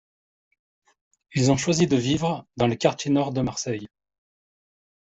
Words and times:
Ils 1.35 1.51
ont 1.51 1.57
choisi 1.57 1.85
de 1.85 1.95
vivre 1.95 2.47
dans 2.57 2.65
les 2.65 2.75
quartiers 2.79 3.11
nord 3.11 3.31
de 3.33 3.41
Marseille. 3.41 3.87